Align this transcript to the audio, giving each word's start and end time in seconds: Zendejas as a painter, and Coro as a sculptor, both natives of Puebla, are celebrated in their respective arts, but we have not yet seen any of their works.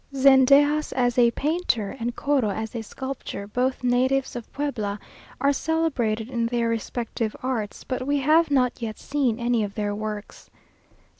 Zendejas 0.15 0.91
as 0.93 1.15
a 1.19 1.29
painter, 1.29 1.95
and 1.99 2.15
Coro 2.15 2.49
as 2.49 2.73
a 2.75 2.81
sculptor, 2.81 3.45
both 3.45 3.83
natives 3.83 4.35
of 4.35 4.51
Puebla, 4.51 4.99
are 5.39 5.53
celebrated 5.53 6.27
in 6.27 6.47
their 6.47 6.69
respective 6.69 7.35
arts, 7.43 7.83
but 7.83 8.07
we 8.07 8.17
have 8.17 8.49
not 8.49 8.81
yet 8.81 8.97
seen 8.97 9.39
any 9.39 9.63
of 9.63 9.75
their 9.75 9.93
works. 9.93 10.49